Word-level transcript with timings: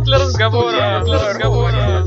Повод 0.00 0.06
для 0.06 0.18
разговора. 0.18 1.02
Для 1.04 1.28
разговора. 1.28 2.04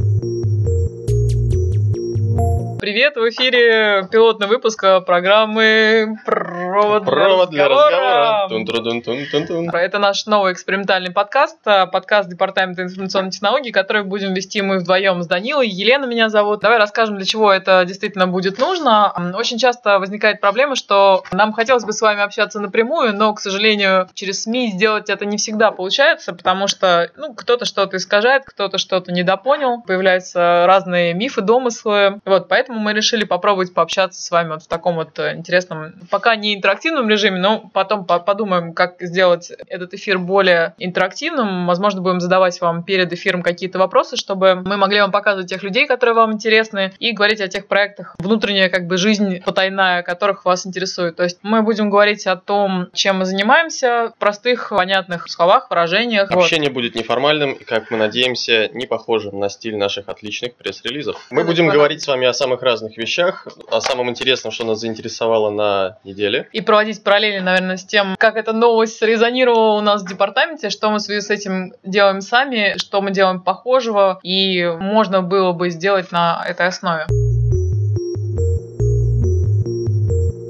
Привет, 2.79 3.16
в 3.16 3.29
эфире 3.29 4.08
пилотный 4.12 4.47
выпуск 4.47 4.83
программы 5.05 6.18
«Провод, 6.54 7.05
Провод 7.05 7.50
для 7.50 7.68
разговора». 7.68 8.47
Тун-тру-дун-тун-тун-тун. 8.50 9.70
Это 9.71 9.98
наш 9.98 10.28
новый 10.28 10.54
экспериментальный 10.54 11.12
подкаст, 11.12 11.57
а, 11.66 11.88
подкаст 11.88 12.29
Департамента 12.29 12.84
информационной 12.84 13.32
технологий, 13.32 13.71
который 13.71 14.04
будем 14.04 14.34
вести 14.36 14.62
мы 14.62 14.77
вдвоем 14.77 15.23
с 15.23 15.27
Данилой. 15.27 15.68
Елена 15.68 16.05
меня 16.05 16.30
зовут. 16.30 16.59
Давай 16.59 16.77
расскажем, 16.77 17.16
для 17.18 17.26
чего 17.26 17.52
это 17.52 17.84
действительно 17.86 18.27
будет 18.27 18.59
нужно. 18.59 19.34
Очень 19.36 19.58
часто 19.58 19.98
возникает 19.98 20.41
проблема, 20.41 20.76
что 20.76 21.23
нам 21.31 21.54
хотелось 21.54 21.86
бы 21.86 21.94
с 21.94 22.02
вами 22.02 22.21
общаться 22.21 22.59
напрямую, 22.59 23.16
но, 23.16 23.34
к 23.34 23.40
сожалению, 23.40 24.08
через 24.13 24.44
СМИ 24.44 24.73
сделать 24.73 25.09
это 25.09 25.26
не 25.26 25.38
всегда 25.38 25.72
получается, 25.72 26.34
потому 26.34 26.67
что 26.67 27.09
ну, 27.17 27.34
кто-то 27.34 27.66
что-то 27.66 27.98
искажает, 27.98 28.44
кто-то 28.45 28.77
что-то 28.77 29.12
недопонял, 29.12 29.81
появляются 29.81 30.66
разные 30.67 31.16
мифы, 31.16 31.41
домыслы. 31.41 32.20
Вот, 32.26 32.48
поэтому 32.48 32.80
мы 32.80 32.94
решили 32.94 33.23
попробовать 33.23 33.73
пообщаться 33.73 34.22
с 34.22 34.30
вами 34.30 34.49
вот 34.49 34.63
в 34.63 34.67
таком 34.67 34.95
вот 34.95 35.17
э, 35.17 35.35
интересном, 35.35 35.94
пока 36.12 36.35
не 36.43 36.55
интерактивном 36.55 37.09
режиме, 37.09 37.39
но 37.39 37.71
потом 37.73 38.05
по- 38.05 38.20
подумаем, 38.20 38.73
как 38.73 38.95
сделать 38.99 39.52
этот 39.67 39.93
эфир 39.93 40.20
более 40.20 40.75
интерактивным. 40.77 41.66
Возможно, 41.66 42.02
будем 42.02 42.19
задавать 42.19 42.59
вам 42.61 42.83
перед 42.83 43.11
эфиром 43.13 43.41
какие-то 43.41 43.79
вопросы, 43.79 44.17
чтобы 44.17 44.55
мы 44.55 44.77
могли 44.77 44.99
вам 44.99 45.11
показывать 45.11 45.49
тех 45.49 45.63
людей, 45.63 45.88
которые 45.88 46.16
вам 46.16 46.33
интересны, 46.33 46.93
и 46.99 47.13
говорить 47.13 47.41
о 47.41 47.47
тех 47.47 47.67
проектах, 47.67 48.16
внутренняя 48.19 48.69
как 48.69 48.88
бы 48.88 48.97
жизнь 48.97 49.41
потайная, 49.41 50.03
которых 50.03 50.45
вас 50.45 50.67
интересует. 50.67 51.16
То 51.16 51.23
есть 51.23 51.39
мы 51.41 51.61
будем 51.61 51.89
говорить 51.89 52.27
о 52.27 52.35
том, 52.35 52.89
чем 52.94 53.19
мы 53.19 53.25
занимаемся, 53.25 54.11
в 54.16 54.19
простых, 54.19 54.69
понятных 54.69 55.30
словах, 55.30 55.69
выражениях. 55.69 56.30
Вот. 56.30 56.44
Общение 56.44 56.69
будет 56.69 56.95
неформальным 56.95 57.53
и, 57.53 57.63
как 57.63 57.89
мы 57.89 57.97
надеемся, 57.97 58.69
не 58.73 58.85
похожим 58.85 59.39
на 59.39 59.49
стиль 59.49 59.77
наших 59.77 60.09
отличных 60.09 60.55
пресс-релизов. 60.55 61.16
Мы 61.31 61.45
будем 61.45 61.69
говорить 61.69 62.02
с 62.02 62.07
вами 62.07 62.28
о 62.28 62.33
самых 62.33 62.61
разных 62.61 62.97
вещах, 62.97 63.47
о 63.72 63.80
самом 63.80 64.09
интересном, 64.09 64.52
что 64.52 64.66
нас 64.66 64.80
заинтересовало 64.80 65.50
на 65.50 65.97
неделе. 66.03 66.33
И 66.52 66.62
проводить 66.62 67.03
параллели, 67.03 67.39
наверное, 67.39 67.78
с 67.78 67.86
тем, 67.86 68.16
как 68.17 68.38
эта 68.38 68.53
новость 68.53 69.02
резонировала 69.02 69.78
у 69.78 69.81
нас 69.81 70.03
в 70.03 70.08
департаменте, 70.08 70.70
что 70.70 70.90
мы 70.90 70.98
в 70.98 71.02
связи 71.02 71.22
с 71.22 71.30
этим 71.30 71.73
делаем 71.84 72.22
сами, 72.22 72.75
что 72.78 73.02
мы 73.02 73.12
делаем 73.12 73.42
похожего, 73.42 74.20
и 74.23 74.66
можно 74.80 75.22
было 75.22 75.53
бы 75.53 75.70
сделать 75.70 76.12
на 76.12 76.44
этой 76.48 76.67
основе. 76.67 77.06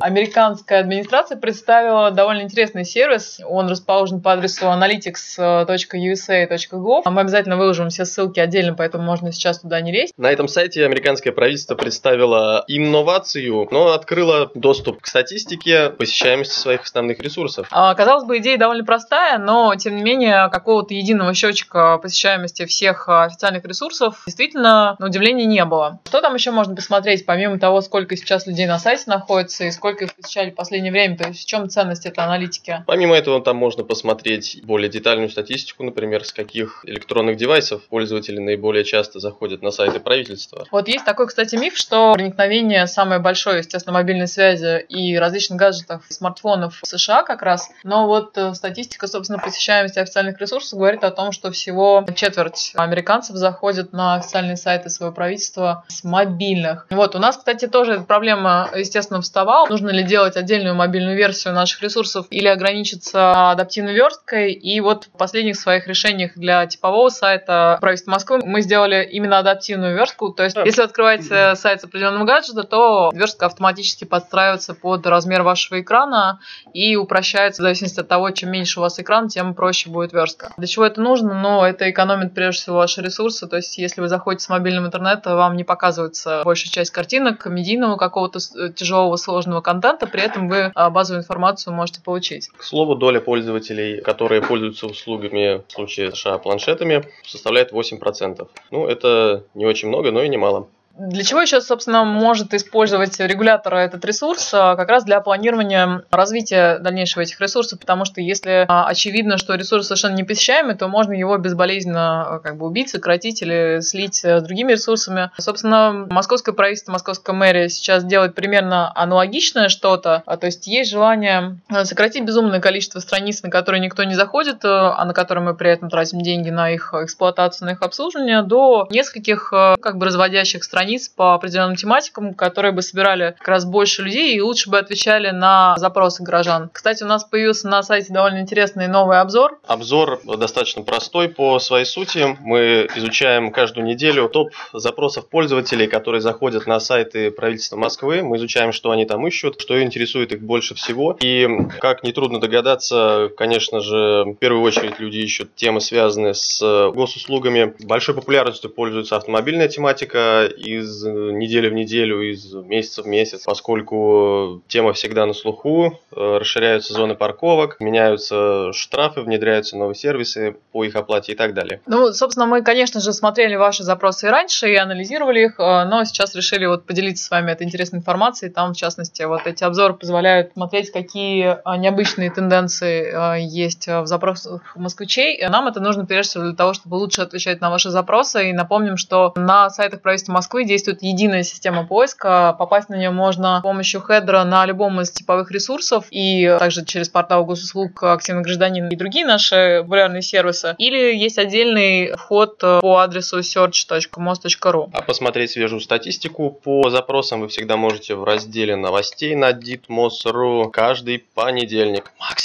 Американская 0.04 0.82
администрация 0.82 1.38
представила 1.38 2.12
довольно 2.12 2.42
интересный 2.42 2.84
сервис. 2.84 3.40
Он 3.48 3.70
расположен 3.70 4.20
по 4.20 4.34
адресу 4.34 4.66
analytics.usa.gov. 4.66 7.10
Мы 7.10 7.22
обязательно 7.22 7.56
выложим 7.56 7.88
все 7.88 8.04
ссылки 8.04 8.42
отдельно, 8.42 8.74
поэтому 8.74 9.06
можно 9.06 9.32
сейчас 9.32 9.62
туда 9.62 9.80
не 9.80 9.94
лезть. 9.94 10.12
На 10.18 10.30
этом 10.30 10.50
сайте 10.50 10.86
американское 10.86 11.32
правительство 11.32 11.76
представило 11.76 12.66
инновацию, 12.68 13.70
но 13.72 13.94
открыло 13.94 14.52
доступ 14.56 15.00
к 15.00 15.08
статистике 15.08 15.92
посещаемости 15.92 16.54
своих 16.54 16.82
основных 16.82 17.22
ресурсов. 17.22 17.70
А, 17.72 17.96
Казалось 17.96 18.26
бы, 18.26 18.40
идея 18.40 18.58
довольно 18.58 18.84
простая, 18.84 19.38
но, 19.38 19.74
тем 19.76 19.96
не 19.96 20.04
менее, 20.04 20.50
какого-то 20.50 20.94
единого 20.94 21.34
счетчика 21.34 21.98
посещаемости 21.98 22.66
всех 22.66 23.08
а, 23.08 23.24
официальных 23.24 23.64
ресурсов 23.64 24.22
действительно, 24.26 24.98
на 25.00 25.06
удивление, 25.06 25.46
не 25.46 25.64
было. 25.64 26.02
Что 26.04 26.20
там 26.20 26.36
еще 26.36 26.52
можно 26.52 26.76
посмотреть, 26.76 27.26
помимо 27.26 27.58
того, 27.58 27.80
сколько 27.80 28.18
сейчас 28.18 28.48
людей 28.48 28.66
на 28.66 28.80
сайте 28.80 29.04
находится 29.08 29.64
и 29.64 29.72
сколько 29.72 29.93
их 30.02 30.16
посещали 30.16 30.52
в 30.52 30.56
последнее 30.56 30.92
время? 30.92 31.18
То 31.18 31.28
есть 31.28 31.44
в 31.44 31.46
чем 31.46 31.70
ценность 31.70 32.06
этой 32.06 32.24
аналитики? 32.24 32.84
Помимо 32.88 33.16
этого, 33.16 33.42
там 33.42 33.58
можно 33.58 33.84
посмотреть 33.84 34.62
более 34.64 34.90
детальную 34.90 35.30
статистику, 35.30 35.84
например, 35.84 36.26
с 36.26 36.34
каких 36.34 36.84
электронных 36.86 37.38
девайсов 37.38 37.84
пользователи 37.84 38.40
наиболее 38.40 38.84
часто 38.84 39.20
заходят 39.20 39.62
на 39.62 39.72
сайты 39.72 40.00
правительства. 40.00 40.66
Вот 40.72 40.88
есть 40.88 41.06
такой, 41.06 41.28
кстати, 41.28 41.56
миф, 41.56 41.78
что 41.78 42.14
проникновение 42.14 42.88
самое 42.88 43.20
большое, 43.20 43.60
естественно, 43.60 43.94
мобильной 43.94 44.28
связи 44.28 44.80
и 44.90 45.18
различных 45.18 45.60
гаджетов, 45.60 46.04
смартфонов 46.10 46.80
в 46.82 46.88
США 46.88 47.24
как 47.24 47.42
раз. 47.42 47.70
Но 47.84 48.08
вот 48.08 48.38
э, 48.38 48.54
статистика, 48.54 49.08
собственно, 49.08 49.40
посещаемости 49.40 50.00
официальных 50.00 50.40
ресурсов 50.40 50.80
говорит 50.80 51.04
о 51.04 51.12
том, 51.12 51.32
что 51.32 51.52
всего 51.52 52.06
четверть 52.16 52.74
американцев 52.76 53.36
заходят 53.36 53.94
на 53.94 54.16
официальные 54.16 54.58
сайты 54.58 54.90
своего 54.90 55.14
правительства 55.14 55.84
с 55.88 56.04
мобильных. 56.04 56.88
Вот, 56.90 57.16
у 57.16 57.20
нас, 57.20 57.38
кстати, 57.38 57.68
тоже 57.68 57.94
эта 57.94 58.04
проблема, 58.04 58.70
естественно, 58.76 59.22
вставала. 59.22 59.68
Нужно 59.68 59.83
ли 59.90 60.04
делать 60.04 60.38
отдельную 60.38 60.76
мобильную 60.76 61.16
версию 61.18 61.54
наших 61.54 61.82
ресурсов 61.82 62.28
или 62.30 62.48
ограничиться 62.48 63.52
адаптивной 63.52 63.94
версткой. 63.94 64.54
И 64.54 64.80
вот 64.80 65.06
в 65.06 65.18
последних 65.18 65.56
своих 65.56 65.88
решениях 65.88 66.32
для 66.36 66.66
типового 66.66 67.10
сайта 67.10 67.78
правительства 67.82 68.12
Москвы 68.12 68.40
мы 68.44 68.62
сделали 68.62 69.08
именно 69.12 69.40
адаптивную 69.40 69.96
верстку. 69.96 70.32
То 70.32 70.44
есть, 70.44 70.56
если 70.56 70.82
открываете 70.82 71.56
сайт 71.56 71.82
с 71.82 71.84
определенного 71.84 72.26
гаджета, 72.26 72.64
то 72.64 73.12
верстка 73.14 73.48
автоматически 73.48 74.06
подстраивается 74.06 74.74
под 74.74 75.06
размер 75.06 75.44
вашего 75.44 75.82
экрана 75.82 76.40
и 76.74 76.96
упрощается 76.96 77.62
в 77.62 77.64
зависимости 77.64 78.00
от 78.00 78.08
того, 78.08 78.32
чем 78.32 78.52
меньше 78.52 78.80
у 78.80 78.84
вас 78.84 79.00
экран, 79.00 79.28
тем 79.28 79.54
проще 79.54 79.90
будет 79.90 80.14
верстка. 80.14 80.52
Для 80.58 80.68
чего 80.68 80.86
это 80.86 81.02
нужно? 81.02 81.34
Ну, 81.34 81.64
это 81.64 81.90
экономит 81.90 82.34
прежде 82.34 82.62
всего 82.62 82.78
ваши 82.78 83.02
ресурсы. 83.02 83.48
То 83.48 83.58
есть, 83.58 83.78
если 83.78 84.02
вы 84.02 84.08
заходите 84.08 84.46
с 84.46 84.50
мобильного 84.50 84.88
интернета, 84.88 85.36
вам 85.36 85.56
не 85.56 85.64
показывается 85.64 86.42
большая 86.44 86.72
часть 86.72 86.92
картинок, 86.92 87.40
комедийного 87.40 87.98
какого-то 87.98 88.40
тяжелого 88.72 89.16
сложного 89.16 89.62
контента, 89.62 89.73
при 90.08 90.22
этом 90.22 90.50
вы 90.50 90.72
а, 90.76 90.90
базовую 90.90 91.22
информацию 91.22 91.74
можете 91.74 92.02
получить. 92.02 92.50
К 92.50 92.64
слову, 92.64 92.96
доля 92.96 93.20
пользователей, 93.20 94.02
которые 94.02 94.42
пользуются 94.42 94.88
услугами 94.88 95.64
в 95.68 95.72
случае 95.72 96.12
США 96.12 96.38
планшетами, 96.38 97.06
составляет 97.26 97.72
8%. 97.72 98.48
Ну, 98.72 98.88
это 98.88 99.44
не 99.54 99.66
очень 99.66 99.88
много, 99.88 100.12
но 100.12 100.24
и 100.24 100.30
немало. 100.30 100.68
Для 100.98 101.24
чего 101.24 101.42
еще, 101.42 101.60
собственно, 101.60 102.04
может 102.04 102.54
использовать 102.54 103.20
регулятор 103.20 103.74
этот 103.76 104.06
ресурс? 104.06 104.54
А, 104.54 104.76
Как 104.76 104.90
раз 104.90 105.04
для 105.04 105.20
планирования 105.22 106.04
развития 106.12 106.78
дальнейшего 106.78 107.24
этих 107.24 107.42
ресурсов, 107.42 107.80
потому 107.80 108.06
что 108.06 108.22
если 108.22 108.66
а, 108.68 108.86
очевидно, 108.88 109.38
что 109.40 109.56
ресурс 109.56 109.88
совершенно 109.88 110.16
непосещаемый, 110.16 110.76
то 110.76 110.88
можно 110.88 111.14
его 111.14 111.36
безболезненно 111.38 112.36
а, 112.36 112.40
как 112.40 112.58
бы 112.58 112.68
убить, 112.68 112.90
сократить 112.90 113.42
или 113.42 113.80
слить 113.82 114.24
э, 114.24 114.40
с 114.40 114.44
другими 114.44 114.74
ресурсами. 114.74 115.32
Собственно, 115.40 116.06
московское 116.12 116.54
правительство, 116.54 116.92
московская 116.92 117.34
мэрия 117.34 117.70
сейчас 117.70 118.04
делает 118.04 118.36
примерно 118.36 118.92
аналогичное 118.96 119.70
что-то, 119.70 120.22
то 120.26 120.46
есть 120.46 120.68
есть 120.68 120.92
желание 120.92 121.58
э, 121.70 121.86
сократить 121.86 122.24
безумное 122.24 122.60
количество 122.60 123.00
страниц, 123.00 123.42
на 123.42 123.50
которые 123.50 123.82
никто 123.82 124.04
не 124.04 124.14
заходит, 124.14 124.64
э, 124.64 124.68
а 124.68 125.04
на 125.06 125.14
которые 125.14 125.44
мы 125.44 125.56
при 125.56 125.72
этом 125.72 125.90
тратим 125.90 126.22
деньги 126.22 126.52
на 126.52 126.70
их 126.70 126.94
эксплуатацию, 126.94 127.66
на 127.66 127.72
их 127.72 127.82
обслуживание, 127.82 128.44
до 128.44 128.88
нескольких 128.92 129.52
э, 129.52 129.76
как 129.82 129.98
бы 129.98 130.06
разводящих 130.06 130.64
страниц 130.64 130.83
по 131.16 131.34
определенным 131.34 131.76
тематикам, 131.76 132.34
которые 132.34 132.72
бы 132.72 132.82
собирали 132.82 133.36
как 133.38 133.48
раз 133.48 133.66
больше 133.66 134.04
людей 134.04 134.36
и 134.36 134.42
лучше 134.42 134.70
бы 134.70 134.78
отвечали 134.78 135.30
на 135.30 135.76
запросы 135.78 136.24
горожан. 136.24 136.70
Кстати, 136.72 137.04
у 137.04 137.08
нас 137.08 137.24
появился 137.24 137.68
на 137.68 137.84
сайте 137.84 138.14
довольно 138.14 138.40
интересный 138.40 138.88
новый 138.88 139.20
обзор. 139.20 139.60
Обзор 139.68 140.22
достаточно 140.38 140.82
простой 140.84 141.30
по 141.30 141.60
своей 141.60 141.86
сути. 141.86 142.38
Мы 142.42 142.88
изучаем 142.96 143.52
каждую 143.52 143.86
неделю 143.86 144.30
топ 144.30 144.52
запросов 144.74 145.28
пользователей, 145.28 145.88
которые 145.88 146.22
заходят 146.22 146.68
на 146.68 146.80
сайты 146.80 147.32
правительства 147.32 147.78
Москвы. 147.78 148.24
Мы 148.24 148.38
изучаем, 148.38 148.72
что 148.72 148.92
они 148.92 149.06
там 149.06 149.26
ищут, 149.28 149.60
что 149.60 149.82
интересует 149.82 150.32
их 150.32 150.42
больше 150.42 150.76
всего. 150.76 151.18
И, 151.22 151.48
как 151.80 152.04
нетрудно 152.04 152.40
догадаться, 152.40 153.30
конечно 153.38 153.80
же, 153.80 154.24
в 154.26 154.36
первую 154.36 154.64
очередь 154.64 155.00
люди 155.00 155.20
ищут 155.20 155.56
темы, 155.56 155.82
связанные 155.82 156.34
с 156.34 156.60
госуслугами. 156.94 157.74
Большой 157.80 158.16
популярностью 158.16 158.70
пользуется 158.70 159.16
автомобильная 159.16 159.68
тематика 159.68 160.50
из 160.80 161.04
недели 161.04 161.70
в 161.70 161.74
неделю, 161.74 162.22
из 162.22 162.54
месяца 162.54 163.04
в 163.04 163.08
месяц, 163.08 163.44
поскольку 163.46 164.62
тема 164.68 164.94
всегда 164.94 165.26
на 165.26 165.34
слуху, 165.34 166.00
э, 166.12 166.38
расширяются 166.38 166.94
зоны 166.94 167.16
парковок, 167.16 167.80
меняются 167.80 168.72
штрафы, 168.74 169.22
внедряются 169.22 169.78
новые 169.78 169.96
сервисы 169.96 170.56
по 170.72 170.84
их 170.84 170.96
оплате 170.96 171.34
и 171.34 171.36
так 171.36 171.54
далее. 171.54 171.82
Ну, 171.86 172.12
собственно, 172.14 172.46
мы, 172.46 172.62
конечно 172.62 173.00
же, 173.00 173.14
смотрели 173.14 173.56
ваши 173.56 173.84
запросы 173.84 174.28
и 174.28 174.30
раньше, 174.30 174.70
и 174.70 174.76
анализировали 174.76 175.46
их, 175.46 175.60
э, 175.60 175.86
но 175.86 176.04
сейчас 176.04 176.36
решили 176.36 176.66
вот 176.66 176.86
поделиться 176.86 177.26
с 177.26 177.32
вами 177.32 177.52
этой 177.52 177.64
интересной 177.64 178.00
информацией. 178.00 178.52
Там, 178.52 178.74
в 178.74 178.78
частности, 178.78 179.24
вот 179.24 179.46
эти 179.46 179.64
обзоры 179.64 179.94
позволяют 179.94 180.54
смотреть, 180.54 180.92
какие 180.92 181.58
э, 181.64 181.78
необычные 181.78 182.32
тенденции 182.32 183.38
э, 183.38 183.42
есть 183.42 183.88
э, 183.88 184.02
в 184.02 184.08
запросах 184.08 184.76
москвичей. 184.76 185.46
Нам 185.48 185.68
это 185.68 185.80
нужно, 185.80 186.06
прежде 186.06 186.32
всего, 186.32 186.44
для 186.44 186.56
того, 186.56 186.74
чтобы 186.74 186.96
лучше 186.96 187.22
отвечать 187.22 187.62
на 187.62 187.70
ваши 187.70 187.90
запросы. 187.90 188.50
И 188.50 188.54
напомним, 188.54 188.98
что 188.98 189.34
на 189.36 189.70
сайтах 189.70 190.02
правительства 190.02 190.34
Москвы 190.34 190.63
Действует 190.66 191.02
единая 191.02 191.44
система 191.44 191.86
поиска. 191.86 192.56
Попасть 192.58 192.90
на 192.90 192.96
нее 192.96 193.10
можно 193.10 193.60
с 193.60 193.62
помощью 193.62 194.02
хедера 194.02 194.44
на 194.44 194.66
любом 194.66 195.02
из 195.02 195.12
типовых 195.12 195.52
ресурсов 195.52 196.06
и 196.12 196.56
также 196.60 196.86
через 196.86 197.10
портал 197.10 197.46
госуслуг 197.46 198.04
«Активный 198.04 198.44
гражданин» 198.44 198.90
и 198.90 198.96
другие 198.96 199.26
наши 199.26 199.80
популярные 199.82 200.22
сервисы. 200.22 200.76
Или 200.78 201.16
есть 201.16 201.38
отдельный 201.38 202.16
вход 202.16 202.60
по 202.60 202.98
адресу 202.98 203.40
search.mos.ru. 203.40 204.90
А 204.94 205.02
посмотреть 205.02 205.52
свежую 205.52 205.80
статистику 205.80 206.52
по 206.52 206.90
запросам 206.90 207.42
вы 207.42 207.48
всегда 207.48 207.78
можете 207.78 208.16
в 208.16 208.24
разделе 208.24 208.76
новостей 208.76 209.36
на 209.36 209.52
ditmos.ru 209.52 210.70
каждый 210.70 211.20
понедельник, 211.34 212.04
вторник. 212.04 212.43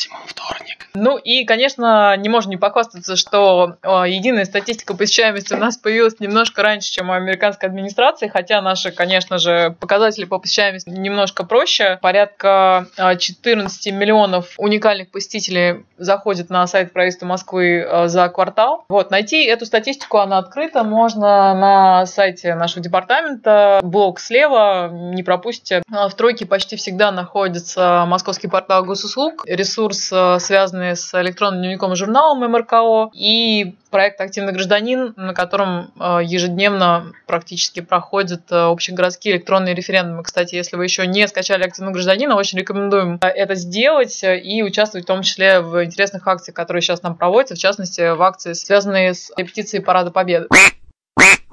Ну 1.01 1.17
и, 1.17 1.45
конечно, 1.45 2.17
не 2.17 2.29
можем 2.29 2.51
не 2.51 2.57
похвастаться, 2.57 3.15
что 3.15 3.77
э, 3.83 3.89
единая 4.09 4.45
статистика 4.45 4.97
посещаемости 4.97 5.55
у 5.55 5.57
нас 5.57 5.77
появилась 5.77 6.19
немножко 6.19 6.63
раньше, 6.63 6.91
чем 6.91 7.11
у 7.11 7.13
американской 7.13 7.69
администрации, 7.69 8.27
хотя 8.27 8.61
наши, 8.61 8.91
конечно 8.91 9.39
же, 9.39 9.77
показатели 9.79 10.25
по 10.25 10.39
посещаемости 10.39 10.91
немножко 10.91 11.45
проще. 11.45 11.99
Порядка 12.03 12.87
14 12.97 13.87
э, 13.87 13.91
миллионов 13.93 14.55
уникальных 14.57 15.11
посетителей 15.11 15.85
заходит 15.99 16.51
на 16.51 16.67
сайт 16.67 16.93
правительства 16.93 17.27
Москвы 17.27 17.87
э, 17.89 18.09
за 18.09 18.29
квартал. 18.29 18.85
Вот, 18.89 19.13
найти 19.13 19.45
эту 19.45 19.67
статистику, 19.67 20.19
она 20.19 20.39
открыта, 20.39 20.83
можно 20.83 21.55
на 21.55 22.07
сайте 22.07 22.57
нашего 22.57 22.83
департамента, 22.83 23.79
блок 23.85 24.19
слева, 24.19 24.91
не 24.93 25.23
пропустите. 25.23 25.83
В 25.89 26.11
тройке 26.15 26.45
почти 26.45 26.75
всегда 26.75 27.13
находится 27.13 28.05
московский 28.07 28.49
портал 28.49 28.85
госуслуг, 28.85 29.45
ресурс, 29.47 30.13
связанный 30.39 30.88
с 30.95 31.21
электронным 31.21 31.63
дневником 31.63 31.93
и 31.93 31.97
журналом 31.97 32.41
МРКО, 32.51 33.11
и 33.13 33.75
проект 33.91 34.21
«Активный 34.21 34.53
гражданин», 34.53 35.15
на 35.17 35.35
котором 35.35 35.91
э, 35.99 36.21
ежедневно 36.25 37.13
практически 37.27 37.81
проходят 37.81 38.43
э, 38.51 38.57
общегородские 38.57 39.37
электронные 39.37 39.75
референдумы. 39.75 40.23
Кстати, 40.23 40.55
если 40.55 40.77
вы 40.77 40.85
еще 40.85 41.07
не 41.07 41.27
скачали 41.27 41.65
«Активного 41.65 41.95
гражданина», 41.95 42.37
очень 42.37 42.59
рекомендуем 42.59 43.19
э, 43.23 43.27
это 43.27 43.55
сделать 43.55 44.23
и 44.23 44.63
участвовать 44.63 45.05
в 45.05 45.09
том 45.09 45.23
числе 45.23 45.61
в 45.61 45.85
интересных 45.85 46.27
акциях, 46.27 46.55
которые 46.55 46.83
сейчас 46.83 47.03
нам 47.03 47.17
проводятся, 47.17 47.55
в 47.55 47.59
частности, 47.59 48.15
в 48.15 48.23
акции, 48.23 48.53
связанные 48.53 49.15
с 49.15 49.33
репетицией 49.37 49.83
Парада 49.83 50.11
Победы. 50.11 50.49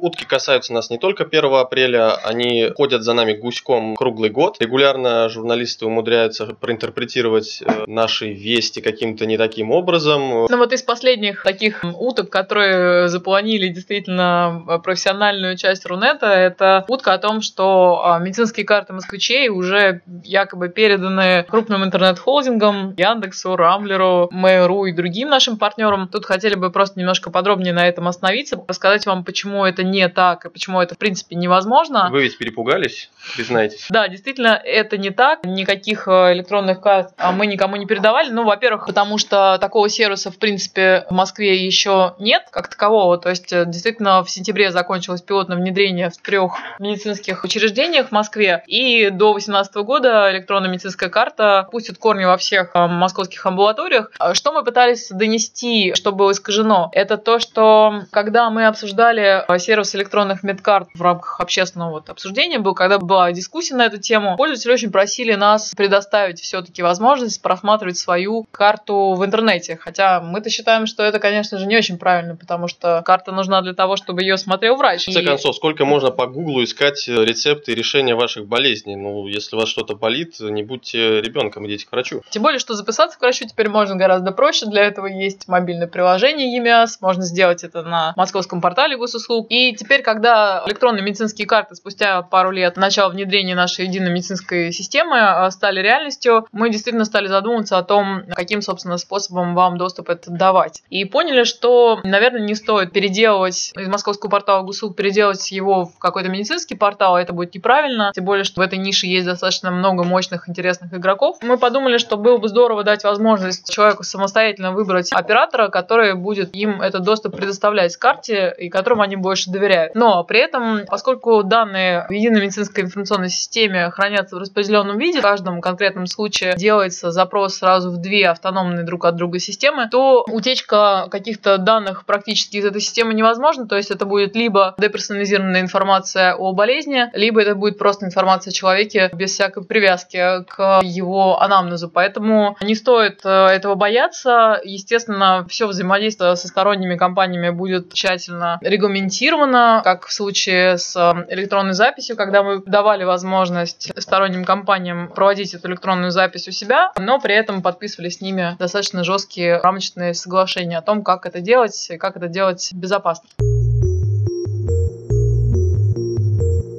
Утки 0.05 0.23
касаются 0.23 0.71
нас 0.71 0.91
не 0.91 0.99
только 0.99 1.23
1 1.23 1.45
апреля, 1.55 2.13
они 2.17 2.69
ходят 2.75 3.01
за 3.01 3.13
нами 3.13 3.33
гуськом 3.33 3.95
круглый 3.95 4.29
год. 4.29 4.57
Регулярно 4.59 5.27
журналисты 5.29 5.87
умудряются 5.87 6.45
проинтерпретировать 6.45 7.63
э, 7.65 7.85
наши 7.87 8.31
вести 8.31 8.81
каким-то 8.81 9.25
не 9.25 9.35
таким 9.35 9.71
образом. 9.71 10.45
Ну 10.47 10.57
вот 10.57 10.73
из 10.73 10.83
последних 10.83 11.41
таких 11.41 11.83
уток, 11.83 12.29
которые 12.29 13.09
запланили 13.09 13.67
действительно 13.69 14.79
профессиональную 14.83 15.57
часть 15.57 15.87
Рунета, 15.87 16.27
это 16.27 16.85
утка 16.87 17.13
о 17.13 17.17
том, 17.17 17.41
что 17.41 18.03
а, 18.05 18.19
медицинские 18.19 18.63
карты 18.63 18.93
москвичей 18.93 19.49
уже 19.49 20.03
якобы 20.23 20.69
переданы 20.69 21.47
крупным 21.49 21.83
интернет-холдингам, 21.83 22.93
Яндексу, 22.95 23.55
Рамблеру, 23.55 24.29
Mail.ru 24.31 24.87
и 24.87 24.91
другим 24.91 25.29
нашим 25.29 25.57
партнерам. 25.57 26.07
Тут 26.09 26.27
хотели 26.27 26.53
бы 26.53 26.69
просто 26.69 26.99
немножко 26.99 27.31
подробнее 27.31 27.73
на 27.73 27.87
этом 27.87 28.07
остановиться, 28.07 28.63
рассказать 28.67 29.07
вам, 29.07 29.23
почему 29.23 29.65
это 29.65 29.83
не 29.94 29.94
так 30.03 30.45
и 30.45 30.49
почему 30.49 30.81
это 30.81 30.95
в 30.95 30.97
принципе 30.97 31.35
невозможно. 31.35 32.09
Вы 32.11 32.23
ведь 32.23 32.37
перепугались, 32.37 33.09
признайтесь. 33.35 33.87
Да, 33.89 34.07
действительно, 34.07 34.59
это 34.63 34.97
не 34.97 35.09
так. 35.09 35.43
Никаких 35.43 36.07
э, 36.07 36.33
электронных 36.33 36.81
карт 36.81 37.13
а, 37.17 37.31
мы 37.31 37.47
никому 37.47 37.75
не 37.75 37.85
передавали. 37.85 38.29
Ну, 38.29 38.43
во-первых, 38.43 38.87
потому 38.87 39.17
что 39.17 39.57
такого 39.59 39.89
сервиса 39.89 40.31
в 40.31 40.37
принципе 40.37 41.05
в 41.09 41.13
Москве 41.13 41.65
еще 41.65 42.15
нет 42.19 42.43
как 42.51 42.67
такового. 42.67 43.17
То 43.17 43.29
есть 43.29 43.51
э, 43.51 43.65
действительно 43.65 44.23
в 44.23 44.29
сентябре 44.29 44.71
закончилось 44.71 45.21
пилотное 45.21 45.57
внедрение 45.57 46.09
в 46.09 46.17
трех 46.17 46.55
медицинских 46.79 47.43
учреждениях 47.43 48.09
в 48.09 48.11
Москве. 48.11 48.63
И 48.67 49.09
до 49.09 49.33
2018 49.33 49.75
года 49.75 50.31
электронная 50.31 50.69
медицинская 50.69 51.09
карта 51.09 51.67
пустит 51.71 51.97
корни 51.97 52.25
во 52.25 52.37
всех 52.37 52.71
э, 52.73 52.87
московских 52.87 53.45
амбулаториях. 53.45 54.11
А 54.19 54.33
что 54.33 54.51
мы 54.51 54.63
пытались 54.63 55.09
донести, 55.09 55.93
что 55.95 56.11
было 56.11 56.31
искажено? 56.31 56.89
Это 56.93 57.17
то, 57.17 57.39
что 57.39 58.03
когда 58.11 58.49
мы 58.49 58.67
обсуждали 58.67 59.43
сервис 59.59 59.74
сервис 59.75 59.95
электронных 59.95 60.43
медкарт 60.43 60.87
в 60.93 61.01
рамках 61.01 61.41
общественного 61.41 61.91
вот 61.91 62.09
обсуждения 62.09 62.59
был, 62.59 62.73
когда 62.73 62.97
была 62.97 63.31
дискуссия 63.33 63.75
на 63.75 63.85
эту 63.85 63.97
тему. 63.97 64.37
Пользователи 64.37 64.71
очень 64.71 64.91
просили 64.91 65.33
нас 65.33 65.73
предоставить 65.75 66.39
все-таки 66.39 66.81
возможность 66.81 67.41
просматривать 67.41 67.97
свою 67.97 68.45
карту 68.51 69.15
в 69.15 69.25
интернете. 69.25 69.77
Хотя 69.81 70.21
мы-то 70.21 70.49
считаем, 70.49 70.85
что 70.85 71.03
это, 71.03 71.19
конечно 71.19 71.57
же, 71.57 71.65
не 71.65 71.75
очень 71.75 71.97
правильно, 71.97 72.35
потому 72.37 72.69
что 72.69 73.01
карта 73.05 73.33
нужна 73.33 73.61
для 73.61 73.73
того, 73.73 73.97
чтобы 73.97 74.21
ее 74.21 74.37
смотрел 74.37 74.77
врач. 74.77 75.01
В 75.01 75.05
конце 75.05 75.21
и... 75.21 75.25
концов, 75.25 75.55
сколько 75.55 75.83
можно 75.83 76.11
по 76.11 76.27
гуглу 76.27 76.63
искать 76.63 77.05
рецепты 77.07 77.73
и 77.73 77.75
решения 77.75 78.15
ваших 78.15 78.45
болезней? 78.47 78.95
Ну, 78.95 79.27
если 79.27 79.57
у 79.57 79.59
вас 79.59 79.67
что-то 79.67 79.95
болит, 79.95 80.39
не 80.39 80.63
будьте 80.63 81.19
ребенком, 81.21 81.67
идите 81.67 81.85
к 81.85 81.91
врачу. 81.91 82.21
Тем 82.29 82.43
более, 82.43 82.59
что 82.59 82.75
записаться 82.75 83.17
к 83.17 83.21
врачу 83.21 83.45
теперь 83.45 83.67
можно 83.67 83.95
гораздо 83.95 84.31
проще. 84.31 84.67
Для 84.67 84.83
этого 84.83 85.07
есть 85.07 85.47
мобильное 85.47 85.87
приложение 85.87 86.55
ЕМИАС. 86.55 87.01
Можно 87.01 87.23
сделать 87.23 87.63
это 87.63 87.81
на 87.81 88.13
московском 88.15 88.61
портале 88.61 88.95
госуслуг. 88.95 89.47
И 89.49 89.64
теперь, 89.73 90.01
когда 90.01 90.63
электронные 90.67 91.03
медицинские 91.03 91.47
карты 91.47 91.75
спустя 91.75 92.21
пару 92.21 92.51
лет 92.51 92.77
начала 92.77 93.09
внедрения 93.09 93.55
нашей 93.55 93.85
единой 93.85 94.11
медицинской 94.11 94.71
системы 94.71 95.17
э, 95.17 95.49
стали 95.51 95.79
реальностью, 95.79 96.47
мы 96.51 96.69
действительно 96.69 97.05
стали 97.05 97.27
задумываться 97.27 97.77
о 97.77 97.83
том, 97.83 98.23
каким, 98.35 98.61
собственно, 98.61 98.97
способом 98.97 99.55
вам 99.55 99.77
доступ 99.77 100.09
этот 100.09 100.35
давать. 100.37 100.83
И 100.89 101.05
поняли, 101.05 101.43
что, 101.43 102.01
наверное, 102.03 102.41
не 102.41 102.55
стоит 102.55 102.91
переделывать 102.91 103.71
из 103.75 103.87
московского 103.87 104.29
портала 104.29 104.63
ГУСУ, 104.63 104.91
переделать 104.91 105.51
его 105.51 105.85
в 105.85 105.99
какой-то 105.99 106.29
медицинский 106.29 106.75
портал, 106.75 107.17
это 107.17 107.33
будет 107.33 107.53
неправильно, 107.55 108.11
тем 108.13 108.25
более, 108.25 108.43
что 108.43 108.61
в 108.61 108.63
этой 108.63 108.77
нише 108.77 109.07
есть 109.07 109.25
достаточно 109.25 109.71
много 109.71 110.03
мощных, 110.03 110.49
интересных 110.49 110.93
игроков. 110.93 111.37
Мы 111.41 111.57
подумали, 111.57 111.97
что 111.97 112.17
было 112.17 112.37
бы 112.37 112.47
здорово 112.47 112.83
дать 112.83 113.03
возможность 113.03 113.71
человеку 113.71 114.03
самостоятельно 114.03 114.71
выбрать 114.71 115.11
оператора, 115.11 115.69
который 115.69 116.15
будет 116.15 116.55
им 116.55 116.81
этот 116.81 117.03
доступ 117.03 117.35
предоставлять 117.35 117.95
к 117.95 117.99
карте 117.99 118.53
и 118.57 118.69
которому 118.69 119.01
они 119.03 119.15
больше 119.15 119.49
доверяют. 119.55 119.95
Но 119.95 120.23
при 120.23 120.39
этом, 120.39 120.81
поскольку 120.87 121.43
данные 121.43 122.05
в 122.07 122.11
единой 122.11 122.41
медицинской 122.41 122.83
информационной 122.83 123.29
системе 123.29 123.89
хранятся 123.89 124.35
в 124.35 124.39
распределенном 124.39 124.97
виде, 124.97 125.19
в 125.19 125.23
каждом 125.23 125.61
конкретном 125.61 126.07
случае 126.07 126.53
делается 126.55 127.11
запрос 127.11 127.55
сразу 127.55 127.91
в 127.91 127.97
две 127.97 128.27
автономные 128.27 128.83
друг 128.83 129.05
от 129.05 129.15
друга 129.15 129.39
системы, 129.39 129.87
то 129.89 130.25
утечка 130.27 131.07
каких-то 131.09 131.57
данных 131.57 132.05
практически 132.05 132.57
из 132.57 132.65
этой 132.65 132.81
системы 132.81 133.13
невозможна. 133.13 133.67
То 133.67 133.75
есть 133.75 133.91
это 133.91 134.05
будет 134.05 134.35
либо 134.35 134.75
деперсонализированная 134.77 135.61
информация 135.61 136.35
о 136.35 136.53
болезни, 136.53 137.09
либо 137.13 137.41
это 137.41 137.55
будет 137.55 137.77
просто 137.77 138.05
информация 138.05 138.51
о 138.51 138.53
человеке 138.53 139.09
без 139.13 139.31
всякой 139.31 139.63
привязки 139.63 140.43
к 140.45 140.81
его 140.83 141.41
анамнезу. 141.41 141.89
Поэтому 141.89 142.57
не 142.61 142.75
стоит 142.75 143.21
э, 143.23 143.29
этого 143.29 143.75
бояться. 143.75 144.59
Естественно, 144.63 145.45
все 145.49 145.67
взаимодействие 145.67 146.35
со 146.35 146.47
сторонними 146.47 146.95
компаниями 146.95 147.49
будет 147.49 147.93
тщательно 147.93 148.59
регламентировано 148.61 149.44
сделано, 149.45 149.81
как 149.83 150.05
в 150.07 150.13
случае 150.13 150.77
с 150.77 150.95
эм, 150.95 151.25
электронной 151.29 151.73
записью, 151.73 152.15
когда 152.15 152.43
мы 152.43 152.61
давали 152.65 153.03
возможность 153.03 153.91
сторонним 154.01 154.45
компаниям 154.45 155.09
проводить 155.09 155.53
эту 155.53 155.67
электронную 155.69 156.11
запись 156.11 156.47
у 156.47 156.51
себя, 156.51 156.91
но 156.97 157.19
при 157.19 157.35
этом 157.35 157.61
подписывали 157.61 158.09
с 158.09 158.21
ними 158.21 158.55
достаточно 158.59 159.03
жесткие 159.03 159.57
рамочные 159.57 160.13
соглашения 160.13 160.77
о 160.77 160.81
том, 160.81 161.03
как 161.03 161.25
это 161.25 161.41
делать 161.41 161.87
и 161.89 161.97
как 161.97 162.17
это 162.17 162.27
делать 162.27 162.69
безопасно. 162.73 163.29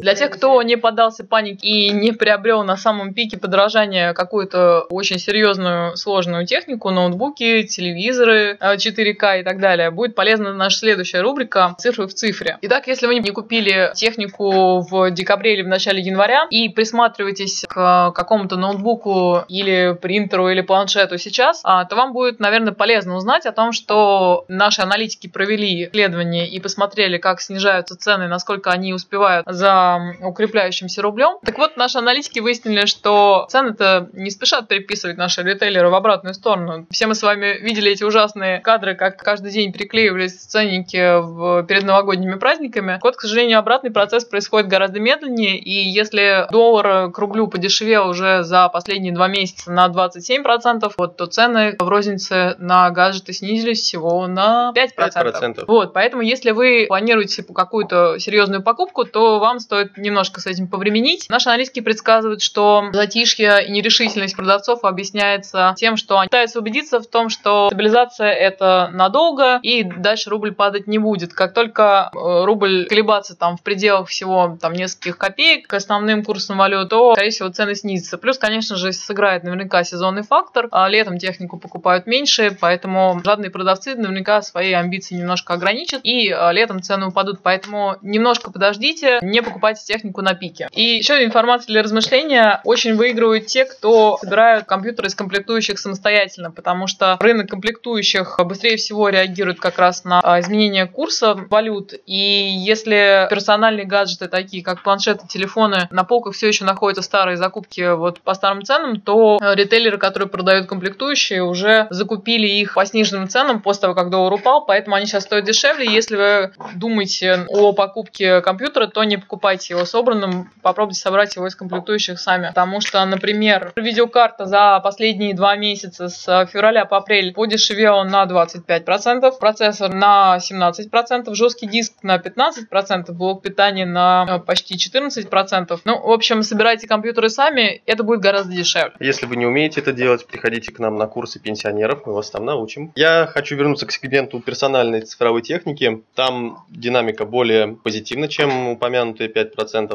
Для 0.07 0.15
тех, 0.15 0.31
кто 0.31 0.63
не 0.63 0.77
поддался 0.77 1.25
панике 1.25 1.67
и 1.67 1.91
не 1.91 2.13
приобрел 2.13 2.63
на 2.63 2.77
самом 2.77 3.13
пике 3.13 3.39
подорожания 3.39 4.13
какую-то 4.13 4.83
очень 4.89 5.19
серьезную 5.19 5.97
сложную 5.97 6.47
технику, 6.47 6.91
ноутбуки, 6.91 7.65
телевизоры 7.65 8.57
4К 8.61 9.25
э, 9.25 9.41
и 9.41 9.43
так 9.43 9.59
далее, 9.59 9.91
будет 9.91 10.15
полезна 10.15 10.55
наша 10.55 10.79
следующая 10.79 11.23
рубрика 11.23 11.75
«Цифры 11.79 12.07
в 12.07 12.15
цифре». 12.15 12.57
Итак, 12.63 12.87
если 12.87 13.09
вы 13.09 13.17
не 13.17 13.33
купили 13.33 13.91
технику 13.97 14.79
в 14.89 15.11
декабре 15.11 15.55
или 15.55 15.63
в 15.63 15.67
начале 15.67 16.01
января 16.01 16.47
и 16.51 16.69
присматриваетесь 16.69 17.65
к 17.69 18.13
какому-то 18.13 18.55
ноутбуку 18.55 19.43
или 19.49 19.99
принтеру 20.01 20.49
или 20.51 20.61
планшету 20.61 21.19
сейчас, 21.19 21.63
а, 21.65 21.85
то 21.85 21.97
вам 21.97 22.13
будет, 22.13 22.39
наверное, 22.39 22.73
полезно 22.73 23.17
узнать 23.17 23.45
о 23.45 23.51
том, 23.51 23.73
что 23.73 24.45
наши 24.47 24.83
аналитики 24.83 25.27
провели 25.27 25.89
исследование 25.89 26.49
и 26.49 26.61
посмотрели, 26.61 27.19
как 27.19 27.41
снижаются 27.41 27.99
цены, 27.99 28.29
насколько 28.29 28.71
они 28.71 28.95
успевают 28.95 29.45
за 29.51 29.96
укрепляющимся 30.23 31.03
рублем. 31.03 31.39
Так 31.45 31.59
вот, 31.59 31.77
наши 31.77 31.99
аналитики 31.99 32.41
выяснили, 32.41 32.87
что 32.87 33.47
цены-то 33.49 34.09
не 34.13 34.31
спешат 34.31 34.69
переписывать 34.69 35.17
наши 35.17 35.43
ритейлеры 35.43 35.89
в 35.89 35.95
обратную 35.95 36.35
сторону. 36.35 36.87
Все 36.91 37.07
мы 37.07 37.15
с 37.15 37.23
вами 37.23 37.59
видели 37.61 37.93
эти 37.93 38.05
ужасные 38.05 38.61
кадры, 38.61 38.95
как 38.95 39.17
каждый 39.19 39.53
день 39.53 39.73
приклеивались 39.73 40.35
ценники 40.35 41.21
в, 41.21 41.65
перед 41.65 41.85
новогодними 41.85 42.35
праздниками. 42.35 42.99
Вот, 43.03 43.17
к 43.17 43.21
сожалению, 43.21 43.59
обратный 43.59 43.91
процесс 43.91 44.25
происходит 44.25 44.69
гораздо 44.69 45.01
медленнее, 45.01 45.59
и 45.59 45.89
если 45.89 46.47
доллар 46.51 47.11
к 47.11 47.19
рублю 47.19 47.47
подешевел 47.49 48.09
уже 48.09 48.43
за 48.43 48.69
последние 48.69 49.13
два 49.13 49.29
месяца 49.29 49.71
на 49.71 49.89
27%, 49.89 50.93
вот, 50.97 51.17
то 51.17 51.27
цены 51.27 51.77
в 51.79 51.89
рознице 51.89 52.57
на 52.59 52.91
гаджеты 52.91 53.33
снизились 53.33 53.81
всего 53.81 54.27
на 54.27 54.73
5%. 54.75 54.97
5%. 54.97 55.65
Вот, 55.67 55.93
поэтому 55.93 56.23
если 56.23 56.51
вы 56.51 56.87
планируете 56.89 57.43
какую-то 57.43 58.19
серьезную 58.19 58.63
покупку, 58.63 59.05
то 59.05 59.39
вам 59.39 59.61
стоит 59.61 59.86
немножко 59.97 60.41
с 60.41 60.47
этим 60.47 60.69
повременить. 60.69 61.27
Наши 61.29 61.49
аналитики 61.49 61.81
предсказывают, 61.81 62.43
что 62.43 62.89
затишье 62.93 63.67
и 63.67 63.71
нерешительность 63.71 64.37
продавцов 64.37 64.85
объясняется 64.85 65.75
тем, 65.77 65.97
что 65.97 66.19
они 66.19 66.29
пытаются 66.29 66.59
убедиться 66.59 67.01
в 67.01 67.07
том, 67.07 67.29
что 67.29 67.69
стабилизация 67.69 68.33
это 68.33 68.91
надолго, 68.93 69.59
и 69.63 69.83
дальше 69.83 70.31
рубль 70.31 70.53
падать 70.53 70.87
не 70.87 70.99
будет. 70.99 71.33
Как 71.33 71.55
только 71.55 72.11
э, 72.13 72.45
рубль 72.45 72.87
колебаться 72.89 73.37
там 73.37 73.57
в 73.57 73.63
пределах 73.63 74.09
всего 74.09 74.57
там 74.61 74.73
нескольких 74.73 75.19
копеек 75.19 75.67
к 75.67 75.75
основным 75.75 76.25
курсам 76.25 76.59
валют, 76.59 76.89
то, 76.89 77.15
скорее 77.15 77.31
всего, 77.31 77.49
цены 77.49 77.75
снизятся. 77.75 78.19
Плюс, 78.19 78.39
конечно 78.39 78.77
же, 78.77 78.93
сыграет 78.93 79.45
наверняка 79.45 79.85
сезонный 79.85 80.23
фактор. 80.23 80.69
А 80.71 80.89
летом 80.89 81.19
технику 81.19 81.59
покупают 81.59 82.07
меньше, 82.07 82.57
поэтому 82.59 83.21
жадные 83.25 83.51
продавцы 83.51 83.95
наверняка 83.95 84.43
свои 84.43 84.73
амбиции 84.73 85.15
немножко 85.15 85.55
ограничат, 85.55 86.01
и 86.03 86.31
а, 86.31 86.53
летом 86.53 86.83
цены 86.83 87.09
упадут. 87.09 87.41
Поэтому 87.43 87.97
немножко 88.03 88.51
подождите, 88.51 89.19
не 89.23 89.43
покупайте 89.43 89.66
технику 89.75 90.23
на 90.23 90.35
пике. 90.35 90.69
И 90.73 90.83
еще 90.83 91.25
информация 91.25 91.67
для 91.69 91.83
размышления. 91.83 92.61
Очень 92.65 92.97
выигрывают 92.97 93.47
те, 93.47 93.65
кто 93.65 94.19
собирают 94.21 94.67
компьютеры 94.67 95.09
из 95.09 95.15
комплектующих 95.15 95.79
самостоятельно, 95.79 96.51
потому 96.51 96.87
что 96.87 97.17
рынок 97.21 97.49
комплектующих 97.49 98.39
быстрее 98.45 98.77
всего 98.77 99.09
реагирует 99.09 99.61
как 99.61 99.79
раз 99.79 100.05
на 100.05 100.21
а, 100.21 100.41
изменение 100.41 100.87
курса 100.87 101.35
валют. 101.51 101.95
И 102.07 102.17
если 102.17 103.27
персональные 103.31 103.87
гаджеты, 103.87 104.29
такие 104.29 104.63
как 104.63 104.83
планшеты, 104.83 105.27
телефоны, 105.27 105.89
на 105.91 106.05
полках 106.05 106.35
все 106.35 106.49
еще 106.49 106.65
находятся 106.65 107.03
старые 107.03 107.37
закупки 107.37 107.95
вот 107.95 108.21
по 108.21 108.35
старым 108.35 108.65
ценам, 108.65 109.01
то 109.01 109.39
ритейлеры, 109.41 109.99
которые 109.99 110.29
продают 110.29 110.67
комплектующие, 110.67 111.43
уже 111.43 111.87
закупили 111.91 112.47
их 112.47 112.75
по 112.75 112.85
сниженным 112.85 113.29
ценам 113.29 113.63
после 113.63 113.83
того, 113.83 113.95
как 113.95 114.11
доллар 114.11 114.35
упал, 114.35 114.65
поэтому 114.65 114.97
они 114.97 115.07
сейчас 115.07 115.25
стоят 115.25 115.45
дешевле. 115.45 115.87
Если 115.87 116.17
вы 116.17 116.53
думаете 116.75 117.47
о 117.49 117.73
покупке 117.73 118.41
компьютера, 118.41 118.87
то 118.87 119.05
не 119.05 119.17
покупайте 119.17 119.56
его 119.65 119.85
собранным, 119.85 120.51
попробуйте 120.63 121.01
собрать 121.01 121.37
его 121.37 121.47
из 121.47 121.57
комплектующих 121.57 122.19
сами. 122.19 122.49
Потому 122.49 122.81
что, 122.81 123.05
например, 123.05 123.73
видеокарта 123.77 124.47
за 124.47 124.81
последние 124.81 125.35
два 125.35 125.57
месяца 125.57 126.09
с 126.09 126.47
февраля 126.53 126.85
по 126.85 126.99
апрель 126.99 127.33
подешевела 127.33 128.05
на 128.05 128.25
25%, 128.25 129.39
процессор 129.39 129.93
на 129.93 130.39
17%, 130.39 131.35
жесткий 131.35 131.67
диск 131.67 131.95
на 132.03 132.17
15%, 132.17 133.13
блок 133.13 133.43
питания 133.43 133.87
на 133.87 134.27
э, 134.29 134.39
почти 134.41 134.77
14%. 134.77 135.81
Ну, 135.85 136.01
в 136.01 136.11
общем, 136.11 136.43
собирайте 136.43 136.87
компьютеры 136.87 137.29
сами, 137.29 137.83
это 137.87 138.03
будет 138.03 138.21
гораздо 138.21 138.53
дешевле. 138.53 138.93
Если 139.01 139.27
вы 139.27 139.37
не 139.37 139.47
умеете 139.47 139.81
это 139.81 139.93
делать, 139.93 140.27
приходите 140.27 140.73
к 140.73 140.79
нам 140.79 140.97
на 140.97 141.07
курсы 141.07 141.41
пенсионеров, 141.41 142.07
мы 142.07 142.15
вас 142.15 142.31
там 142.31 142.45
научим. 142.45 142.93
Я 142.97 143.27
хочу 143.27 143.57
вернуться 143.57 143.87
к 143.87 143.93
сегменту 143.93 144.41
персональной 144.41 145.03
цифровой 145.03 145.43
техники. 145.43 146.03
Там 146.15 146.65
динамика 146.69 147.25
более 147.25 147.77
позитивна, 147.77 148.29
чем 148.29 148.69
упомянутые 148.69 149.31
5%. 149.31 149.46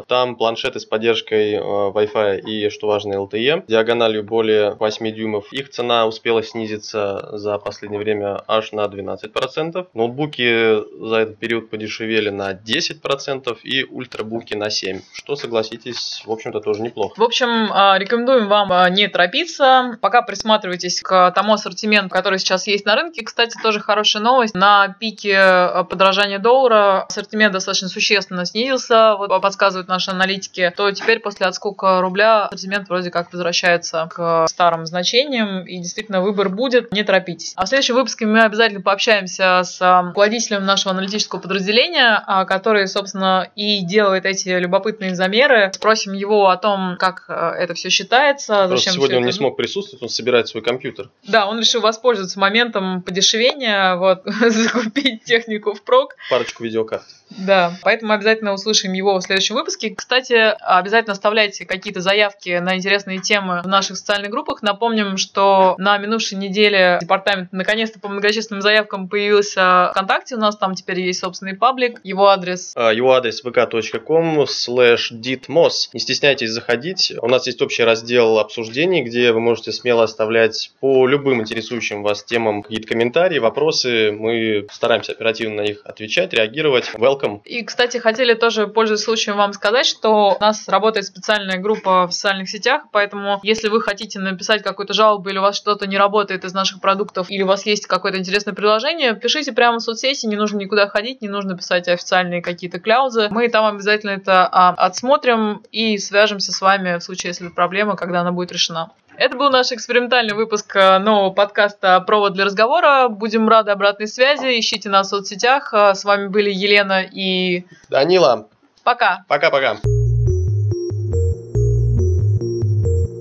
Там 0.08 0.36
планшеты 0.36 0.80
с 0.80 0.86
поддержкой 0.86 1.54
э, 1.54 1.60
Wi-Fi 1.60 2.42
и, 2.42 2.70
что 2.70 2.88
важно, 2.88 3.14
LTE. 3.14 3.66
Диагональю 3.68 4.24
более 4.24 4.72
8 4.72 5.12
дюймов. 5.14 5.52
Их 5.52 5.70
цена 5.70 6.06
успела 6.06 6.44
снизиться 6.44 7.30
за 7.34 7.58
последнее 7.58 8.00
время 8.00 8.42
аж 8.48 8.72
на 8.72 8.86
12%. 8.86 9.88
Ноутбуки 9.94 11.08
за 11.08 11.16
этот 11.18 11.38
период 11.38 11.70
подешевели 11.70 12.30
на 12.30 12.54
10% 12.54 13.58
и 13.64 13.84
ультрабуки 13.84 14.54
на 14.54 14.68
7%. 14.68 15.02
Что, 15.14 15.36
согласитесь, 15.36 16.24
в 16.26 16.32
общем-то 16.32 16.60
тоже 16.60 16.82
неплохо. 16.82 17.20
В 17.20 17.24
общем, 17.24 17.72
э, 17.72 18.00
рекомендуем 18.00 18.48
вам 18.48 18.72
э, 18.72 18.90
не 18.90 19.08
торопиться. 19.08 19.98
Пока 20.02 20.22
присматривайтесь 20.22 21.02
к 21.02 21.32
тому 21.32 21.54
ассортименту, 21.54 22.10
который 22.10 22.40
сейчас 22.40 22.68
есть 22.68 22.86
на 22.86 22.96
рынке. 22.96 23.24
Кстати, 23.24 23.58
тоже 23.62 23.80
хорошая 23.80 24.24
новость. 24.24 24.56
На 24.56 24.96
пике 25.00 25.86
подорожания 25.90 26.40
доллара 26.40 27.04
ассортимент 27.04 27.54
достаточно 27.54 27.88
существенно 27.88 28.46
снизился, 28.46 29.16
вот 29.18 29.30
подсказывают 29.42 29.88
наши 29.88 30.12
аналитики, 30.12 30.72
то 30.76 30.92
теперь 30.92 31.20
после 31.20 31.48
отскока 31.48 32.02
рубля 32.02 32.46
ассортимент 32.46 32.88
вроде 32.90 33.10
как 33.10 33.32
возвращается 33.34 34.08
к 34.14 34.46
старым 34.48 34.86
значениям, 34.86 35.66
и 35.66 35.78
действительно 35.78 36.22
выбор 36.22 36.50
будет, 36.50 36.92
не 36.92 37.04
торопитесь. 37.04 37.54
А 37.56 37.66
в 37.66 37.70
следующем 37.70 37.96
выпуске 37.96 38.26
мы 38.26 38.42
обязательно 38.44 38.82
пообщаемся 38.82 39.62
с 39.64 39.82
э, 39.82 40.08
руководителем 40.08 40.66
нашего 40.66 40.92
аналитического 40.92 41.40
подразделения, 41.40 42.24
а, 42.26 42.46
который, 42.46 42.88
собственно, 42.88 43.50
и 43.56 43.82
делает 43.84 44.26
эти 44.26 44.50
любопытные 44.50 45.16
замеры. 45.16 45.72
Спросим 45.74 46.14
его 46.14 46.50
о 46.50 46.58
том, 46.58 46.96
как 46.98 47.26
э, 47.28 47.34
это 47.34 47.74
все 47.74 47.90
считается. 47.90 48.68
Зачем 48.68 48.94
сегодня 48.94 49.18
он 49.18 49.26
не 49.26 49.32
смог 49.32 49.58
присутствовать, 49.58 50.04
он 50.04 50.10
собирает 50.10 50.48
свой 50.48 50.64
компьютер. 50.64 51.10
Да, 51.28 51.48
он 51.48 51.60
решил 51.60 51.82
воспользоваться 51.82 52.40
моментом 52.40 53.02
подешевения, 53.02 53.96
вот, 53.96 54.24
закупить 54.26 55.24
технику 55.24 55.74
в 55.74 55.82
прок. 55.84 56.16
Парочку 56.30 56.64
видеокарт. 56.64 57.04
Да, 57.38 57.78
поэтому 57.82 58.14
обязательно 58.14 58.54
услышим 58.54 58.94
его 58.94 59.14
в 59.14 59.24
следующем 59.32 59.56
выпуске. 59.56 59.96
Кстати, 59.96 60.34
обязательно 60.34 61.14
оставляйте 61.14 61.66
какие-то 61.66 62.02
заявки 62.02 62.60
на 62.60 62.76
интересные 62.76 63.20
темы 63.20 63.62
в 63.64 63.68
наших 63.68 63.96
социальных 63.96 64.30
группах. 64.30 64.62
Напомним, 64.62 65.16
что 65.16 65.76
на 65.78 65.98
минувшей 65.98 66.38
неделе 66.38 66.98
департамент 67.00 67.54
наконец-то 67.54 67.98
по 68.00 68.10
многочисленным 68.10 68.62
заявкам 68.62 69.08
появился 69.08 69.92
ВКонтакте. 69.92 70.36
У 70.36 70.40
нас 70.40 70.58
там 70.58 70.76
теперь 70.76 71.00
есть 71.00 71.22
собственный 71.22 71.56
паблик. 71.56 72.02
Его 72.04 72.28
адрес? 72.28 72.74
А, 72.76 72.92
его 72.92 73.14
адрес 73.14 73.42
vk.com 73.44 74.42
slash 74.42 75.12
ditmos. 75.14 75.90
Не 75.94 76.02
стесняйтесь 76.02 76.50
заходить. 76.50 77.14
У 77.22 77.28
нас 77.28 77.48
есть 77.48 77.62
общий 77.62 77.84
раздел 77.84 78.38
обсуждений, 78.40 79.02
где 79.04 79.32
вы 79.32 79.40
можете 79.40 79.72
смело 79.72 80.04
оставлять 80.04 80.72
по 80.82 81.08
любым 81.08 81.42
интересующим 81.42 82.04
вас 82.04 82.24
темам 82.26 82.64
какие-то 82.64 82.88
комментарии, 82.88 83.40
вопросы. 83.40 84.12
Мы 84.12 84.68
стараемся 84.72 85.14
оперативно 85.14 85.58
на 85.58 85.62
них 85.62 85.82
отвечать, 85.86 86.34
реагировать. 86.34 86.92
Welcome. 86.96 87.42
И, 87.46 87.64
кстати, 87.64 87.98
хотели 87.98 88.34
тоже, 88.34 88.68
пользуясь 88.68 89.02
случаем, 89.02 89.21
вам 89.28 89.54
сказать, 89.54 89.86
что 89.86 90.36
у 90.38 90.40
нас 90.40 90.68
работает 90.68 91.06
специальная 91.06 91.58
группа 91.58 92.08
в 92.08 92.12
социальных 92.12 92.50
сетях, 92.50 92.84
поэтому 92.92 93.40
если 93.44 93.70
вы 93.70 93.82
хотите 93.82 94.20
написать 94.20 94.64
какую-то 94.64 94.94
жалобу 94.94 95.30
или 95.30 95.38
у 95.38 95.42
вас 95.42 95.56
что-то 95.56 95.88
не 95.88 95.98
работает 95.98 96.46
из 96.46 96.54
наших 96.54 96.82
продуктов, 96.82 97.30
или 97.30 97.44
у 97.44 97.48
вас 97.48 97.66
есть 97.66 97.88
какое-то 97.88 98.18
интересное 98.18 98.54
приложение, 98.54 99.16
пишите 99.16 99.52
прямо 99.52 99.78
в 99.78 99.82
соцсети, 99.82 100.26
не 100.26 100.36
нужно 100.36 100.58
никуда 100.58 100.88
ходить, 100.88 101.22
не 101.22 101.28
нужно 101.28 101.56
писать 101.58 101.88
официальные 101.88 102.42
какие-то 102.42 102.80
кляузы. 102.80 103.28
Мы 103.30 103.48
там 103.50 103.66
обязательно 103.66 104.12
это 104.12 104.48
а, 104.52 104.70
отсмотрим 104.70 105.64
и 105.72 105.98
свяжемся 105.98 106.52
с 106.52 106.62
вами 106.62 106.98
в 106.98 107.04
случае, 107.04 107.30
если 107.30 107.48
проблема, 107.50 107.96
когда 107.96 108.22
она 108.22 108.32
будет 108.32 108.52
решена. 108.52 108.92
Это 109.18 109.38
был 109.38 109.52
наш 109.52 109.72
экспериментальный 109.72 110.34
выпуск 110.34 110.76
э, 110.76 110.98
нового 110.98 111.32
подкаста 111.32 112.00
«Провод 112.00 112.34
для 112.34 112.46
разговора». 112.46 113.08
Будем 113.08 113.48
рады 113.48 113.70
обратной 113.70 114.08
связи. 114.08 114.60
Ищите 114.60 114.90
нас 114.90 115.08
в 115.08 115.10
соцсетях. 115.12 115.74
Э, 115.74 115.94
с 115.94 116.06
вами 116.06 116.28
были 116.28 116.50
Елена 116.50 117.04
и... 117.04 117.66
Данила. 117.90 118.48
Пока. 118.84 119.24
Пока-пока. 119.28 120.01